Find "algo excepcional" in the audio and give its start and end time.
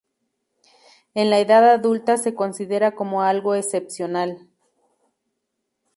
3.21-4.49